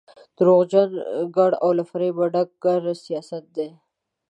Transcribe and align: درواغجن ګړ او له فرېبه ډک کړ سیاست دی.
درواغجن 0.37 0.89
ګړ 1.35 1.51
او 1.63 1.69
له 1.77 1.83
فرېبه 1.89 2.25
ډک 2.33 2.49
کړ 2.63 2.81
سیاست 3.05 3.43
دی. 3.57 3.69